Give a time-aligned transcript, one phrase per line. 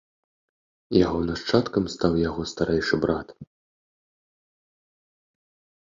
[0.99, 3.27] Яго нашчадкам стаў яго старэйшы брат.